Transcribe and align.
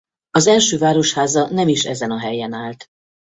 Az 0.29 0.47
első 0.47 0.77
városháza 0.77 1.49
nem 1.49 1.67
is 1.67 1.83
ezen 1.85 2.11
a 2.11 2.19
helyen 2.19 2.53
állt. 2.53 2.87